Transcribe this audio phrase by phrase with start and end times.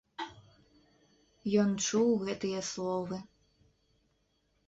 [1.63, 3.17] Ён чуў гэтыя словы.